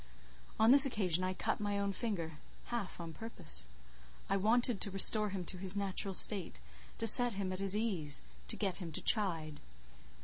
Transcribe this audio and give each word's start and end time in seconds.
On 0.59 0.71
this 0.71 0.83
occasion 0.87 1.23
I 1.23 1.35
cut 1.35 1.59
my 1.59 1.77
own 1.77 1.91
finger—half 1.91 2.99
on 2.99 3.13
purpose. 3.13 3.67
I 4.31 4.35
wanted 4.35 4.81
to 4.81 4.89
restore 4.89 5.29
him 5.29 5.45
to 5.45 5.59
his 5.59 5.75
natural 5.75 6.15
state, 6.15 6.59
to 6.97 7.05
set 7.05 7.33
him 7.33 7.53
at 7.53 7.59
his 7.59 7.75
ease, 7.77 8.23
to 8.47 8.55
get 8.55 8.77
him 8.77 8.91
to 8.93 9.01
chide. 9.03 9.59